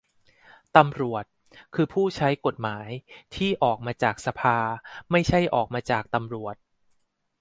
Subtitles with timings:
[0.75, 1.23] ตำรวจ
[1.75, 2.89] คือ ผู้ใช้กฎหมาย
[3.35, 4.57] ที่ออกมาจากสภา
[5.11, 6.55] ไม่ใช่ออกมาจากตำรวจ